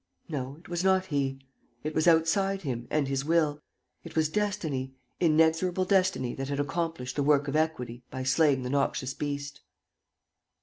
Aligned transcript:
No, 0.27 0.55
it 0.59 0.67
was 0.67 0.83
not 0.83 1.05
he. 1.05 1.37
It 1.83 1.93
was 1.93 2.07
outside 2.07 2.63
him 2.63 2.87
and 2.89 3.07
his 3.07 3.23
will. 3.23 3.61
It 4.03 4.15
was 4.15 4.29
destiny, 4.29 4.95
inexorable 5.19 5.85
destiny 5.85 6.33
that 6.33 6.49
had 6.49 6.59
accomplished 6.59 7.15
the 7.17 7.21
work 7.21 7.47
of 7.47 7.55
equity 7.55 8.03
by 8.09 8.23
slaying 8.23 8.63
the 8.63 8.71
noxious 8.71 9.13
beast. 9.13 9.61